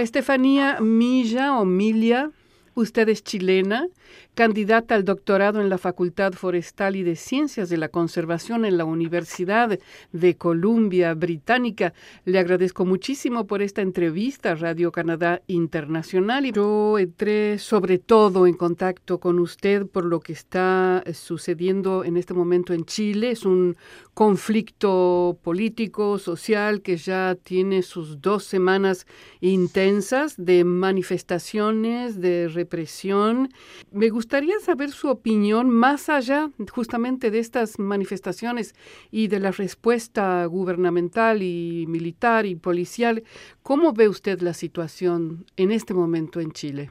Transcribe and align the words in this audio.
Estefanía 0.00 0.80
Milla 0.80 1.58
o 1.58 1.64
Milia, 1.64 2.30
usted 2.74 3.08
es 3.08 3.22
chilena, 3.22 3.88
candidata 4.34 4.94
al 4.94 5.04
doctorado 5.04 5.60
en 5.60 5.68
la 5.68 5.78
Facultad 5.78 6.32
Forestal 6.32 6.96
y 6.96 7.02
de 7.02 7.16
Ciencias 7.16 7.68
de 7.68 7.76
la 7.76 7.88
Conservación 7.88 8.64
en 8.64 8.78
la 8.78 8.84
Universidad 8.84 9.78
de 10.12 10.36
Columbia 10.36 11.14
Británica. 11.14 11.92
Le 12.24 12.38
agradezco 12.38 12.84
muchísimo 12.84 13.46
por 13.46 13.62
esta 13.62 13.82
entrevista 13.82 14.52
a 14.52 14.54
Radio 14.54 14.92
Canadá 14.92 15.42
Internacional 15.46 16.46
y 16.46 16.52
yo 16.52 16.98
entré 16.98 17.58
sobre 17.58 17.98
todo 17.98 18.46
en 18.46 18.54
contacto 18.54 19.18
con 19.18 19.38
usted 19.38 19.86
por 19.86 20.04
lo 20.04 20.20
que 20.20 20.32
está 20.32 21.02
sucediendo 21.12 22.04
en 22.04 22.16
este 22.16 22.34
momento 22.34 22.72
en 22.72 22.84
Chile. 22.84 23.30
Es 23.32 23.44
un 23.44 23.76
conflicto 24.14 25.38
político, 25.42 26.18
social 26.18 26.82
que 26.82 26.96
ya 26.96 27.36
tiene 27.42 27.82
sus 27.82 28.20
dos 28.20 28.44
semanas 28.44 29.06
intensas 29.40 30.34
de 30.36 30.64
manifestaciones, 30.64 32.20
de 32.20 32.48
represión. 32.60 33.48
Me 33.90 34.08
gustaría 34.10 34.58
saber 34.60 34.90
su 34.90 35.08
opinión 35.08 35.70
más 35.70 36.08
allá 36.08 36.50
justamente 36.70 37.30
de 37.30 37.38
estas 37.38 37.78
manifestaciones 37.78 38.74
y 39.10 39.28
de 39.28 39.40
la 39.40 39.50
respuesta 39.50 40.44
gubernamental 40.46 41.42
y 41.42 41.86
militar 41.88 42.46
y 42.46 42.54
policial. 42.54 43.22
¿Cómo 43.62 43.92
ve 43.92 44.08
usted 44.08 44.40
la 44.40 44.54
situación 44.54 45.44
en 45.56 45.70
este 45.70 45.94
momento 45.94 46.40
en 46.40 46.52
Chile? 46.52 46.90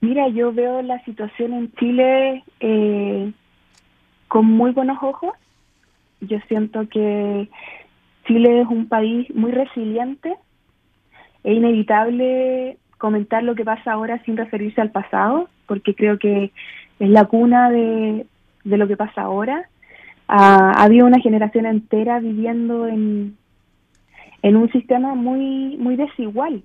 Mira, 0.00 0.28
yo 0.28 0.52
veo 0.52 0.82
la 0.82 1.02
situación 1.04 1.54
en 1.54 1.72
Chile 1.78 2.44
eh, 2.60 3.32
con 4.28 4.44
muy 4.46 4.72
buenos 4.72 4.98
ojos. 5.02 5.32
Yo 6.20 6.38
siento 6.48 6.88
que 6.88 7.48
Chile 8.26 8.62
es 8.62 8.68
un 8.68 8.88
país 8.88 9.32
muy 9.34 9.52
resiliente. 9.52 10.34
Es 11.44 11.56
inevitable 11.56 12.78
comentar 13.04 13.42
lo 13.42 13.54
que 13.54 13.66
pasa 13.66 13.92
ahora 13.92 14.18
sin 14.24 14.34
referirse 14.34 14.80
al 14.80 14.90
pasado 14.90 15.50
porque 15.66 15.94
creo 15.94 16.18
que 16.18 16.52
es 16.98 17.10
la 17.10 17.26
cuna 17.26 17.68
de, 17.68 18.24
lo 18.64 18.88
que 18.88 18.96
pasa 18.96 19.20
ahora. 19.20 19.68
ha 20.26 20.82
habido 20.82 21.06
una 21.06 21.20
generación 21.20 21.66
entera 21.66 22.18
viviendo 22.18 22.88
en, 22.88 23.36
en 24.40 24.56
un 24.56 24.72
sistema 24.72 25.14
muy, 25.14 25.76
muy 25.76 25.96
desigual, 25.96 26.62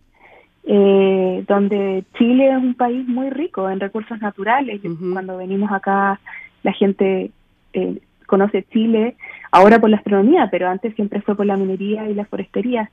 eh, 0.64 1.44
donde 1.46 2.06
Chile 2.18 2.52
es 2.52 2.58
un 2.58 2.74
país 2.74 3.06
muy 3.06 3.30
rico 3.32 3.70
en 3.70 3.82
recursos 3.82 4.22
naturales. 4.22 4.80
Cuando 5.12 5.36
venimos 5.36 5.70
acá, 5.74 6.22
la 6.64 6.72
gente 6.72 7.32
eh, 7.74 8.00
conoce 8.28 8.64
Chile, 8.72 9.18
ahora 9.52 9.80
por 9.80 9.90
la 9.90 9.98
astronomía, 9.98 10.48
pero 10.50 10.70
antes 10.70 10.96
siempre 10.96 11.20
fue 11.20 11.36
por 11.36 11.46
la 11.46 11.58
minería 11.58 12.10
y 12.10 12.14
la 12.14 12.24
forestería. 12.24 12.90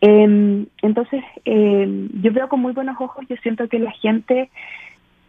Em, 0.00 0.66
entonces, 0.82 1.22
em, 1.44 2.08
yo 2.22 2.32
veo 2.32 2.48
con 2.48 2.60
muy 2.60 2.72
buenos 2.72 2.96
ojos, 3.00 3.26
yo 3.28 3.36
siento 3.42 3.68
que 3.68 3.78
la 3.78 3.90
gente 3.92 4.50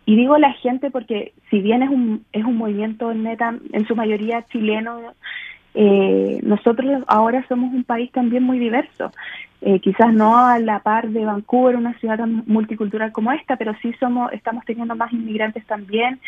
y 0.06 0.16
digo 0.16 0.38
la 0.38 0.54
gente 0.54 0.90
porque 0.90 1.34
si 1.50 1.62
bien 1.62 1.84
es 1.84 1.90
un, 1.90 2.26
es 2.34 2.44
un 2.44 2.58
movimiento 2.58 3.14
neta, 3.14 3.56
en 3.72 3.86
su 3.88 3.96
mayoría 3.96 4.46
chileno, 4.48 5.14
eh, 5.74 6.40
nosotros 6.44 7.04
ahora 7.08 7.46
somos 7.48 7.74
un 7.74 7.84
país 7.84 8.12
también 8.12 8.44
muy 8.44 8.60
diverso. 8.60 9.12
Eh, 9.62 9.80
quizás 9.80 10.12
no 10.12 10.38
a 10.38 10.58
la 10.60 10.80
par 10.80 11.10
de 11.10 11.24
Vancouver, 11.24 11.76
una 11.76 11.98
ciudad 12.00 12.18
tan 12.18 12.44
multicultural 12.48 13.12
como 13.12 13.32
esta, 13.32 13.58
pero 13.58 13.74
sí 13.82 13.94
somos, 14.00 14.34
estamos 14.34 14.66
teniendo 14.66 14.96
más 14.96 15.14
inmigrantes 15.14 15.66
también. 15.66 16.20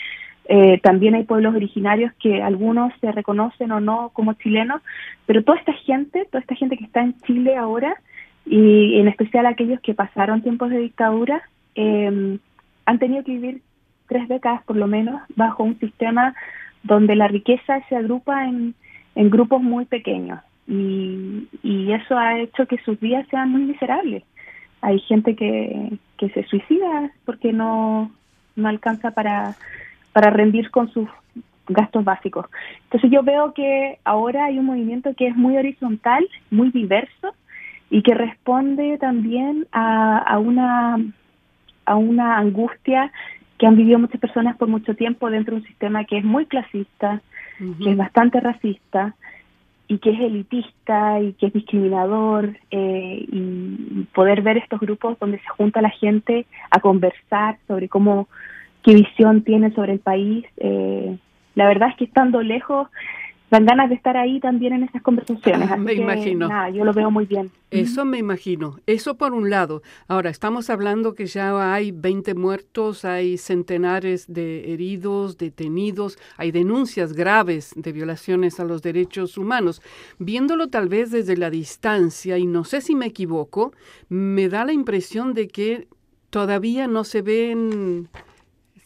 Eh, 0.46 0.80
también 0.84 1.16
hay 1.16 1.24
pueblos 1.24 1.56
originarios 1.56 2.14
que 2.22 2.44
algunos 2.44 2.94
se 3.00 3.12
reconocen 3.12 3.72
o 3.72 3.80
no 3.80 4.10
como 4.14 4.34
chilenos, 4.34 4.82
pero 5.26 5.44
toda 5.44 5.58
esta 5.58 5.74
gente, 5.74 6.26
toda 6.26 6.42
esta 6.42 6.56
gente 6.56 6.78
que 6.78 6.84
está 6.84 7.02
en 7.02 7.18
Chile 7.22 7.56
ahora, 7.56 7.96
y 8.46 9.00
en 9.00 9.08
especial 9.08 9.46
aquellos 9.46 9.80
que 9.82 9.94
pasaron 9.94 10.42
tiempos 10.42 10.70
de 10.70 10.80
dictadura, 10.80 11.42
eh, 11.76 12.38
han 12.86 13.00
tenido 13.00 13.24
que 13.24 13.32
vivir 13.32 13.62
tres 14.08 14.28
décadas 14.28 14.64
por 14.64 14.76
lo 14.76 14.88
menos 14.88 15.22
bajo 15.36 15.64
un 15.64 15.80
sistema 15.80 16.36
donde 16.84 17.16
la 17.16 17.28
riqueza 17.28 17.82
se 17.88 17.96
agrupa 17.96 18.46
en, 18.46 18.76
en 19.16 19.30
grupos 19.30 19.62
muy 19.62 19.86
pequeños 19.86 20.40
y, 20.68 21.48
y 21.62 21.92
eso 21.92 22.18
ha 22.18 22.40
hecho 22.40 22.68
que 22.68 22.78
sus 22.80 23.00
días 23.00 23.26
sean 23.30 23.50
muy 23.50 23.62
miserables. 23.64 24.24
Hay 24.82 25.00
gente 25.00 25.36
que, 25.36 25.98
que 26.18 26.30
se 26.30 26.44
suicida 26.44 27.12
porque 27.26 27.54
no, 27.54 28.12
no 28.56 28.68
alcanza 28.68 29.12
para, 29.12 29.56
para 30.12 30.30
rendir 30.30 30.72
con 30.72 30.92
sus 30.92 31.08
gastos 31.68 32.04
básicos. 32.04 32.46
Entonces 32.84 33.10
yo 33.10 33.24
veo 33.24 33.54
que 33.54 34.00
ahora 34.04 34.46
hay 34.46 34.60
un 34.60 34.66
movimiento 34.66 35.14
que 35.16 35.28
es 35.28 35.36
muy 35.36 35.58
horizontal, 35.58 36.28
muy 36.52 36.70
diverso 36.72 37.34
y 37.94 38.02
que 38.02 38.16
responde 38.16 38.98
también 38.98 39.68
a, 39.72 40.18
a 40.18 40.40
una 40.40 40.98
a 41.86 41.96
una 41.96 42.40
angustia 42.40 43.12
que 43.60 43.68
han 43.68 43.76
vivido 43.76 44.00
muchas 44.00 44.20
personas 44.20 44.58
por 44.58 44.68
mucho 44.68 44.96
tiempo 44.96 45.30
dentro 45.30 45.54
de 45.54 45.62
un 45.62 45.68
sistema 45.68 46.04
que 46.04 46.18
es 46.18 46.24
muy 46.24 46.48
clasista, 46.48 47.22
que 47.60 47.92
es 47.92 47.96
bastante 47.96 48.40
racista 48.40 49.14
y 49.88 50.00
que 50.00 50.10
es 50.10 50.20
elitista 50.22 51.22
y 51.22 51.34
que 51.34 51.48
es 51.48 51.54
discriminador 51.54 52.58
eh, 52.72 53.28
y 53.32 54.08
poder 54.16 54.42
ver 54.42 54.58
estos 54.58 54.80
grupos 54.80 55.20
donde 55.20 55.38
se 55.38 55.50
junta 55.50 55.80
la 55.80 55.92
gente 55.92 56.48
a 56.72 56.80
conversar 56.80 57.60
sobre 57.68 57.90
cómo 57.90 58.28
qué 58.82 58.96
visión 58.96 59.44
tiene 59.44 59.72
sobre 59.76 59.94
el 59.94 60.00
país 60.00 60.46
eh, 60.58 61.16
la 61.54 61.68
verdad 61.68 61.90
es 61.90 61.98
que 61.98 62.06
estando 62.06 62.42
lejos 62.42 62.88
dan 63.54 63.68
ganas 63.68 63.88
de 63.88 63.94
estar 63.94 64.18
ahí 64.18 64.40
también 64.40 64.74
en 64.74 64.84
esas 64.84 65.04
conversaciones. 65.04 65.70
Ah, 65.70 65.78
me 65.78 65.94
imagino. 65.94 66.50
yo 66.72 66.84
lo 66.84 66.92
veo 66.92 67.12
muy 67.12 67.28
bien. 67.28 67.52
Eso 67.70 68.04
me 68.04 68.18
imagino. 68.18 68.80
Eso 68.88 69.16
por 69.16 69.34
un 69.34 69.52
lado. 69.52 69.84
Ahora, 70.08 70.32
estamos 70.32 70.72
hablando 70.72 71.14
que 71.14 71.28
ya 71.28 71.72
hay 71.72 71.92
20 71.92 72.34
muertos, 72.34 73.06
hay 73.06 73.38
centenares 73.38 74.26
de 74.28 74.74
heridos, 74.74 75.38
detenidos, 75.38 76.18
hay 76.36 76.50
denuncias 76.52 77.14
graves 77.14 77.74
de 77.76 77.92
violaciones 77.92 78.60
a 78.60 78.64
los 78.64 78.82
derechos 78.82 79.38
humanos. 79.38 79.84
Viéndolo 80.18 80.70
tal 80.70 80.90
vez 80.90 81.12
desde 81.12 81.38
la 81.38 81.52
distancia, 81.52 82.40
y 82.40 82.48
no 82.48 82.64
sé 82.64 82.82
si 82.82 82.96
me 82.96 83.06
equivoco, 83.06 83.72
me 84.10 84.50
da 84.50 84.66
la 84.66 84.74
impresión 84.74 85.36
de 85.36 85.48
que 85.48 85.88
todavía 86.32 86.88
no 86.88 87.04
se 87.04 87.22
ven 87.22 88.10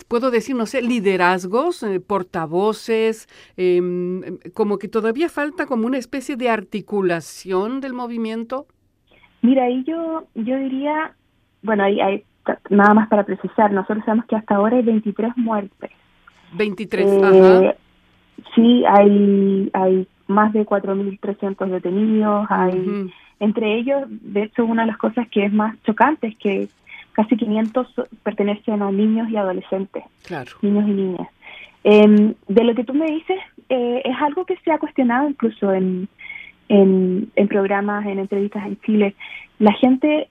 puedo 0.07 0.31
decir, 0.31 0.55
no 0.55 0.65
sé, 0.65 0.81
liderazgos, 0.81 1.83
eh, 1.83 1.99
portavoces, 1.99 3.27
em, 3.57 4.21
como 4.53 4.77
que 4.77 4.87
todavía 4.87 5.29
falta 5.29 5.65
como 5.65 5.87
una 5.87 5.97
especie 5.97 6.35
de 6.35 6.49
articulación 6.49 7.81
del 7.81 7.93
movimiento? 7.93 8.67
Mira, 9.41 9.65
ahí 9.65 9.83
yo, 9.83 10.27
yo 10.35 10.57
diría, 10.57 11.15
bueno, 11.61 11.83
hay, 11.83 11.99
hay 11.99 12.23
nada 12.69 12.93
más 12.93 13.09
para 13.09 13.23
precisar, 13.23 13.71
nosotros 13.71 14.03
sabemos 14.05 14.25
que 14.25 14.35
hasta 14.35 14.55
ahora 14.55 14.77
hay 14.77 14.83
23 14.83 15.35
muertes. 15.37 15.91
23, 16.53 17.05
eh, 17.05 17.21
ajá. 17.23 17.75
Sí, 18.55 18.83
hay, 18.85 19.69
hay 19.73 20.07
más 20.27 20.53
de 20.53 20.65
4.300 20.65 21.69
detenidos, 21.69 22.45
hay, 22.49 23.11
entre 23.39 23.77
ellos, 23.79 24.03
de 24.07 24.43
hecho, 24.43 24.65
una 24.65 24.83
de 24.83 24.87
las 24.87 24.97
cosas 24.97 25.27
que 25.29 25.45
es 25.45 25.53
más 25.53 25.75
chocante 25.83 26.27
es 26.27 26.37
que 26.37 26.69
casi 27.17 27.35
500 27.35 27.87
pertenecen 28.21 28.83
a 28.83 28.91
niños 28.91 29.27
y 29.31 29.37
adolescentes, 29.37 30.03
niños 30.61 30.87
y 30.87 30.91
niñas. 30.91 31.27
Em, 31.83 32.35
de 32.47 32.63
lo 32.63 32.75
que 32.75 32.83
tú 32.83 32.93
me 32.93 33.07
dices, 33.07 33.39
eh, 33.69 34.03
es 34.05 34.15
algo 34.21 34.45
que 34.45 34.55
se 34.57 34.71
ha 34.71 34.77
cuestionado 34.77 35.27
incluso 35.27 35.73
en, 35.73 36.07
en, 36.69 37.47
programas, 37.47 38.05
en 38.05 38.19
entrevistas 38.19 38.67
en 38.67 38.79
Chile. 38.81 39.15
La 39.57 39.73
gente, 39.73 40.29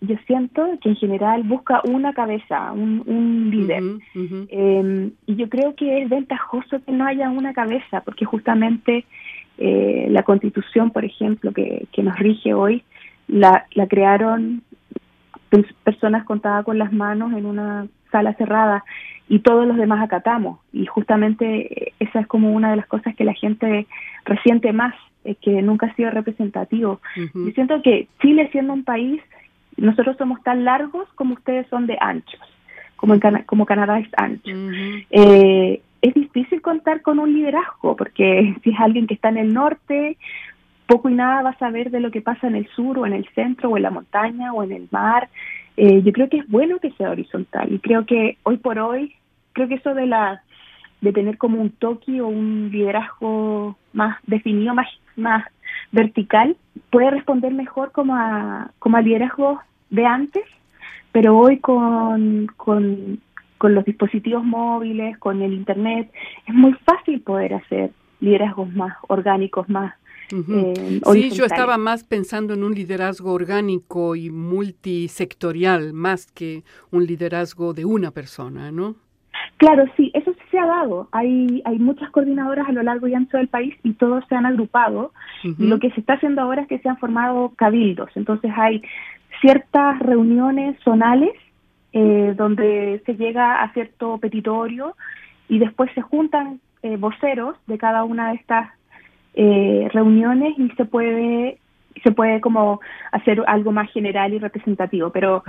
yo 0.00 0.16
siento 0.26 0.66
que 0.80 0.88
en 0.88 0.96
general 0.96 1.44
busca 1.44 1.82
una 1.84 2.12
cabeza, 2.12 2.72
un, 2.72 3.48
líder. 3.52 3.84
Em, 4.50 5.12
y 5.24 5.36
yo 5.36 5.48
creo 5.48 5.76
que 5.76 6.02
es 6.02 6.08
ventajoso 6.08 6.82
que 6.84 6.90
no 6.90 7.06
haya 7.06 7.30
una 7.30 7.52
cabeza, 7.52 8.00
porque 8.00 8.24
justamente 8.24 9.04
eh, 9.56 10.08
la 10.10 10.24
constitución, 10.24 10.90
por 10.90 11.04
ejemplo, 11.04 11.52
que, 11.52 11.86
que 11.92 12.02
nos 12.02 12.18
rige 12.18 12.54
hoy, 12.54 12.82
la, 13.28 13.66
la 13.74 13.86
crearon 13.86 14.62
personas 15.84 16.24
contadas 16.24 16.64
con 16.64 16.78
las 16.78 16.92
manos 16.92 17.32
en 17.32 17.46
una 17.46 17.86
sala 18.10 18.34
cerrada 18.34 18.84
y 19.28 19.40
todos 19.40 19.66
los 19.66 19.76
demás 19.76 20.02
acatamos. 20.02 20.60
Y 20.72 20.86
justamente 20.86 21.88
eh, 21.88 21.92
esa 22.00 22.20
es 22.20 22.26
como 22.26 22.52
una 22.52 22.70
de 22.70 22.76
las 22.76 22.86
cosas 22.86 23.14
que 23.14 23.24
la 23.24 23.34
gente 23.34 23.86
resiente 24.24 24.72
más, 24.72 24.94
es 25.24 25.36
que 25.38 25.60
nunca 25.62 25.86
ha 25.86 25.94
sido 25.94 26.10
representativo. 26.10 27.00
Yo 27.16 27.50
siento 27.54 27.82
que 27.82 28.08
Chile 28.20 28.48
siendo 28.50 28.72
un 28.72 28.84
país, 28.84 29.20
nosotros 29.76 30.16
somos 30.16 30.42
tan 30.42 30.64
largos 30.64 31.08
como 31.14 31.34
ustedes 31.34 31.66
son 31.68 31.86
de 31.86 31.98
anchos, 32.00 32.40
como, 32.96 33.14
en 33.14 33.20
como 33.44 33.66
Canadá 33.66 33.98
es 33.98 34.08
ancho. 34.16 34.50
eh, 35.10 35.82
es 36.00 36.14
difícil 36.14 36.62
contar 36.62 37.02
con 37.02 37.18
un 37.18 37.32
liderazgo, 37.32 37.96
porque 37.96 38.54
si 38.64 38.70
es 38.70 38.80
alguien 38.80 39.06
que 39.06 39.14
está 39.14 39.28
en 39.28 39.38
el 39.38 39.52
norte 39.52 40.16
poco 40.88 41.10
y 41.10 41.14
nada 41.14 41.42
vas 41.42 41.62
a 41.62 41.70
ver 41.70 41.90
de 41.90 42.00
lo 42.00 42.10
que 42.10 42.22
pasa 42.22 42.48
en 42.48 42.56
el 42.56 42.66
sur 42.70 42.98
o 42.98 43.06
en 43.06 43.12
el 43.12 43.28
centro 43.34 43.68
o 43.68 43.76
en 43.76 43.84
la 43.84 43.90
montaña 43.90 44.52
o 44.52 44.64
en 44.64 44.72
el 44.72 44.88
mar. 44.90 45.28
Eh, 45.76 46.02
yo 46.02 46.12
creo 46.12 46.28
que 46.28 46.38
es 46.38 46.48
bueno 46.48 46.80
que 46.80 46.90
sea 46.92 47.10
horizontal 47.10 47.72
y 47.72 47.78
creo 47.78 48.04
que 48.06 48.38
hoy 48.42 48.56
por 48.56 48.78
hoy, 48.78 49.14
creo 49.52 49.68
que 49.68 49.74
eso 49.74 49.94
de 49.94 50.06
la 50.06 50.42
de 51.00 51.12
tener 51.12 51.38
como 51.38 51.60
un 51.60 51.70
toque 51.70 52.20
o 52.20 52.26
un 52.26 52.70
liderazgo 52.72 53.76
más 53.92 54.18
definido, 54.26 54.74
más, 54.74 54.88
más 55.14 55.44
vertical, 55.92 56.56
puede 56.90 57.10
responder 57.10 57.52
mejor 57.52 57.92
como 57.92 58.16
a, 58.16 58.72
como 58.80 58.96
a 58.96 59.02
liderazgo 59.02 59.60
de 59.90 60.04
antes, 60.04 60.42
pero 61.12 61.38
hoy 61.38 61.58
con, 61.58 62.48
con, 62.56 63.20
con 63.58 63.74
los 63.74 63.84
dispositivos 63.84 64.42
móviles, 64.42 65.16
con 65.18 65.40
el 65.42 65.52
Internet, 65.52 66.10
es 66.46 66.54
muy 66.54 66.72
fácil 66.84 67.20
poder 67.20 67.54
hacer 67.54 67.92
liderazgos 68.20 68.72
más 68.74 68.96
orgánicos, 69.06 69.68
más 69.68 69.94
eh, 70.30 71.00
sí, 71.12 71.30
yo 71.30 71.44
estaba 71.44 71.78
más 71.78 72.04
pensando 72.04 72.54
en 72.54 72.64
un 72.64 72.74
liderazgo 72.74 73.32
orgánico 73.32 74.16
y 74.16 74.30
multisectorial, 74.30 75.92
más 75.92 76.30
que 76.30 76.64
un 76.90 77.06
liderazgo 77.06 77.72
de 77.74 77.84
una 77.84 78.10
persona, 78.10 78.70
¿no? 78.70 78.96
Claro, 79.56 79.84
sí, 79.96 80.10
eso 80.14 80.32
sí 80.32 80.40
se 80.50 80.58
ha 80.58 80.66
dado. 80.66 81.08
Hay, 81.12 81.62
hay 81.64 81.78
muchas 81.78 82.10
coordinadoras 82.10 82.68
a 82.68 82.72
lo 82.72 82.82
largo 82.82 83.08
y 83.08 83.14
ancho 83.14 83.38
del 83.38 83.48
país 83.48 83.74
y 83.82 83.94
todos 83.94 84.24
se 84.28 84.34
han 84.34 84.46
agrupado. 84.46 85.12
Y 85.42 85.66
lo 85.66 85.78
que 85.78 85.90
se 85.90 86.00
está 86.00 86.14
haciendo 86.14 86.42
ahora 86.42 86.62
es 86.62 86.68
que 86.68 86.78
se 86.78 86.88
han 86.88 86.98
formado 86.98 87.52
cabildos. 87.56 88.10
Entonces 88.14 88.52
hay 88.56 88.82
ciertas 89.40 89.98
reuniones 90.00 90.76
zonales 90.84 91.32
eh, 91.92 92.34
donde 92.36 93.02
se 93.04 93.16
llega 93.16 93.62
a 93.62 93.72
cierto 93.72 94.18
petitorio 94.18 94.94
y 95.48 95.58
después 95.58 95.90
se 95.94 96.02
juntan 96.02 96.60
eh, 96.82 96.96
voceros 96.96 97.56
de 97.66 97.78
cada 97.78 98.04
una 98.04 98.30
de 98.30 98.36
estas 98.36 98.70
eh, 99.40 99.88
reuniones 99.92 100.58
y 100.58 100.68
se 100.70 100.84
puede 100.84 101.58
se 102.02 102.10
puede 102.10 102.40
como 102.40 102.80
hacer 103.12 103.42
algo 103.46 103.72
más 103.72 103.90
general 103.92 104.32
y 104.32 104.38
representativo. 104.38 105.10
Pero 105.10 105.42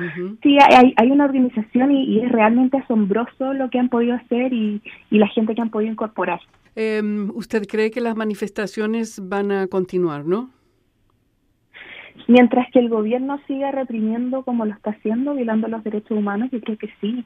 sí, 0.44 0.58
hay, 0.60 0.94
hay 0.96 1.12
una 1.12 1.26
organización 1.26 1.92
y, 1.92 2.20
es 2.20 2.32
realmente 2.32 2.78
asombroso 2.78 3.54
lo 3.54 3.70
que 3.70 3.80
han 3.80 3.90
podido 3.90 4.16
hacer 4.16 4.54
y, 4.54 4.82
y 5.10 5.18
la 5.18 5.28
gente 5.28 5.56
que 5.56 5.62
han 5.62 5.70
podido 5.70 5.92
incorporar. 5.92 6.40
Em, 6.76 7.32
¿Usted 7.34 7.68
cree 7.68 7.92
que 7.92 8.02
las 8.02 8.16
manifestaciones 8.16 9.22
van 9.28 9.52
a 9.52 9.68
continuar, 9.68 10.26
no? 10.26 10.50
Mientras 12.28 12.70
que 12.72 12.80
el 12.80 12.90
gobierno 12.90 13.40
siga 13.48 13.72
reprimiendo 13.72 14.44
como 14.44 14.66
lo 14.66 14.74
está 14.74 14.92
haciendo, 14.92 15.34
violando 15.34 15.68
los 15.68 15.84
derechos 15.84 16.18
humanos, 16.18 16.50
yo 16.52 16.60
creo 16.62 16.78
que 16.78 16.90
sí, 17.02 17.26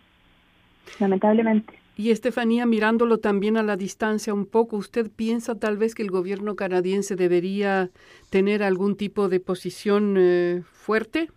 lamentablemente. 0.99 1.73
Y 1.95 2.09
Estefanía, 2.09 2.65
mirándolo 2.65 3.19
también 3.19 3.55
a 3.55 3.63
la 3.63 3.77
distancia 3.77 4.33
un 4.33 4.45
poco, 4.45 4.77
¿usted 4.77 5.11
piensa 5.15 5.59
tal 5.59 5.77
vez 5.77 5.93
que 5.93 6.01
el 6.01 6.09
gobierno 6.09 6.55
canadiense 6.55 7.15
debería 7.15 7.91
tener 8.31 8.63
algún 8.63 8.95
tipo 8.95 9.29
de 9.29 9.39
posición 9.39 10.15
eh, 10.17 10.63
fuerte? 10.71 11.29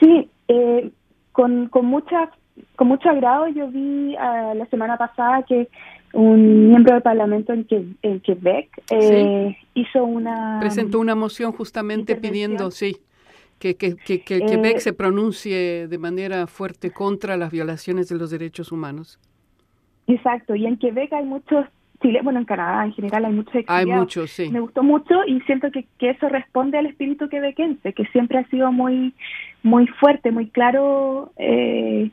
Sí, 0.00 0.30
eh, 0.46 0.92
con, 1.32 1.68
con, 1.68 1.86
mucha, 1.86 2.30
con 2.76 2.86
mucho 2.86 3.08
agrado 3.08 3.48
yo 3.48 3.68
vi 3.68 4.14
uh, 4.14 4.54
la 4.54 4.66
semana 4.70 4.96
pasada 4.96 5.42
que 5.42 5.68
un 6.12 6.68
miembro 6.68 6.94
del 6.94 7.02
Parlamento 7.02 7.52
en, 7.52 7.64
que, 7.64 7.84
en 8.02 8.20
Quebec 8.20 8.68
eh, 8.90 9.56
hizo 9.74 10.04
una... 10.04 10.58
Presentó 10.60 11.00
una 11.00 11.16
moción 11.16 11.52
justamente 11.52 12.14
pidiendo, 12.14 12.70
sí, 12.70 12.98
que, 13.58 13.76
que, 13.76 13.96
que, 13.96 14.22
que 14.22 14.40
Quebec 14.40 14.78
se 14.78 14.92
pronuncie 14.92 15.88
de 15.88 15.98
manera 15.98 16.46
fuerte 16.46 16.92
contra 16.92 17.36
las 17.36 17.50
violaciones 17.50 18.08
de 18.08 18.16
los 18.16 18.30
derechos 18.30 18.70
humanos. 18.72 19.18
Exacto, 20.08 20.54
y 20.54 20.66
en 20.66 20.76
Quebec 20.76 21.12
hay 21.12 21.24
muchos 21.24 21.66
Chile, 22.00 22.20
bueno, 22.22 22.38
en 22.38 22.44
Canadá 22.44 22.84
en 22.84 22.92
general 22.92 23.24
hay 23.24 23.32
muchos 23.32 23.56
exiliados. 23.56 23.90
Hay 23.90 23.98
muchos, 23.98 24.30
sí. 24.30 24.50
Me 24.50 24.60
gustó 24.60 24.84
mucho 24.84 25.24
y 25.26 25.40
siento 25.40 25.72
que, 25.72 25.84
que 25.98 26.10
eso 26.10 26.28
responde 26.28 26.78
al 26.78 26.86
espíritu 26.86 27.28
quebequense, 27.28 27.92
que 27.92 28.04
siempre 28.06 28.38
ha 28.38 28.44
sido 28.50 28.70
muy, 28.70 29.14
muy 29.64 29.88
fuerte, 29.88 30.30
muy 30.30 30.48
claro 30.48 31.32
eh, 31.36 32.10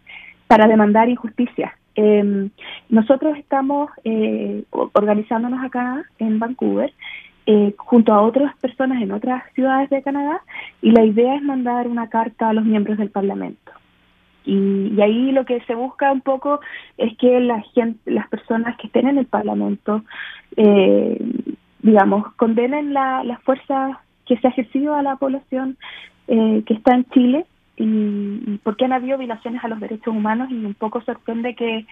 para 0.48 0.68
demandar 0.68 1.08
injusticia. 1.10 1.78
Eh, 1.96 2.50
nosotros 2.90 3.38
estamos 3.38 3.90
eh, 4.04 4.64
organizándonos 4.72 5.64
acá 5.64 6.04
en 6.20 6.40
Vancouver 6.40 6.92
eh, 7.46 7.74
junto 7.78 8.12
a 8.12 8.22
otras 8.22 8.56
personas 8.58 9.02
en 9.02 9.12
otras 9.12 9.44
ciudades 9.54 9.90
de 9.92 10.02
Canadá 10.02 10.42
y 10.82 10.92
la 10.92 11.06
idea 11.06 11.36
es 11.36 11.44
mandar 11.44 11.88
una 11.88 12.10
carta 12.10 12.50
a 12.50 12.54
los 12.54 12.66
miembros 12.66 12.98
del 12.98 13.12
Parlamento. 13.12 13.72
Y, 14.46 15.02
ahí 15.02 15.32
lo 15.32 15.46
que 15.46 15.62
se 15.62 15.76
busca 15.76 16.12
un 16.12 16.22
poco 16.22 16.60
es 16.98 17.18
que 17.18 17.40
la 17.40 17.64
las 18.06 18.28
personas 18.30 18.78
que 18.78 18.88
estén 18.88 19.08
en 19.08 19.18
el 19.18 19.26
Parlamento, 19.26 20.04
eh, 20.56 21.18
digamos, 21.80 22.34
condenen 22.36 22.94
la, 22.94 23.24
la 23.24 23.38
fuerza 23.40 24.02
que 24.26 24.38
se 24.38 24.48
ha 24.48 24.52
ejercido 24.52 24.96
a 24.96 25.04
la 25.04 25.18
población 25.18 25.78
eh, 26.28 26.64
que 26.66 26.74
está 26.74 26.96
en 26.96 27.06
Chile 27.06 27.46
y, 27.78 28.58
porque 28.64 28.86
han 28.86 28.94
habido 28.94 29.18
violaciones 29.18 29.64
a 29.64 29.68
los 29.68 29.80
derechos 29.80 30.08
humanos 30.08 30.50
y 30.50 30.66
un 30.66 30.74
poco 30.74 31.02
sorprende 31.02 31.56
que, 31.56 31.86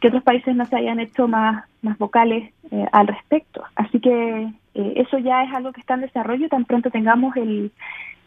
que 0.00 0.08
otros 0.08 0.22
países 0.22 0.54
no 0.54 0.64
se 0.66 0.76
hayan 0.76 1.00
hecho 1.00 1.28
más, 1.28 1.64
más 1.82 1.98
vocales 1.98 2.52
eh, 2.70 2.86
al 2.92 3.06
respecto. 3.06 3.62
Así 3.74 4.00
que 4.00 4.48
eso 4.74 5.18
ya 5.18 5.44
es 5.44 5.54
algo 5.54 5.72
que 5.72 5.80
está 5.80 5.94
en 5.94 6.00
desarrollo, 6.00 6.48
tan 6.48 6.64
pronto 6.64 6.90
tengamos 6.90 7.36
el, 7.36 7.70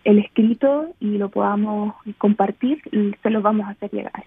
el 0.08 0.20
escrito 0.20 0.86
y 1.02 1.18
lo 1.18 1.28
podamos 1.28 1.94
compartir, 2.18 2.82
se 3.22 3.30
lo 3.30 3.42
vamos 3.42 3.68
a 3.68 3.72
hacer 3.72 3.92
llegar. 3.92 4.24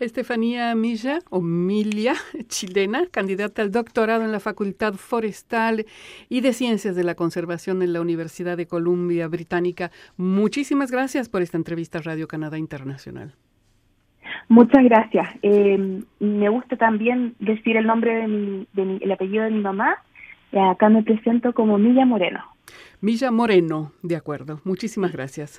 Estefanía 0.00 0.74
Milla, 0.74 1.20
o 1.30 1.40
Milia, 1.40 2.14
chilena, 2.48 3.02
candidata 3.12 3.62
al 3.62 3.70
doctorado 3.70 4.24
en 4.24 4.32
la 4.32 4.40
Facultad 4.40 4.94
Forestal 4.94 5.86
y 6.28 6.40
de 6.40 6.52
Ciencias 6.52 6.96
de 6.96 7.04
la 7.04 7.14
Conservación 7.14 7.80
en 7.82 7.92
la 7.92 8.00
Universidad 8.00 8.56
de 8.56 8.66
Columbia 8.66 9.28
Británica. 9.28 9.92
Muchísimas 10.16 10.90
gracias 10.90 11.28
por 11.28 11.42
esta 11.42 11.58
entrevista 11.58 11.98
a 11.98 12.02
Radio 12.02 12.26
Canadá 12.26 12.58
Internacional. 12.58 13.34
Muchas 14.48 14.82
gracias. 14.82 15.28
Eh, 15.42 16.02
me 16.18 16.48
gusta 16.48 16.76
también 16.76 17.36
decir 17.38 17.76
el 17.76 17.86
nombre 17.86 18.16
de 18.16 18.26
mi, 18.26 18.66
de 18.72 18.96
el 19.00 19.12
apellido 19.12 19.44
de 19.44 19.50
mi 19.50 19.60
mamá. 19.60 19.98
Acá 20.52 20.88
me 20.88 21.04
presento 21.04 21.52
como 21.52 21.78
Milla 21.78 22.04
Moreno. 22.04 22.49
Milla 23.02 23.30
Moreno, 23.30 23.92
de 24.02 24.14
acuerdo. 24.14 24.60
Muchísimas 24.64 25.10
gracias. 25.10 25.58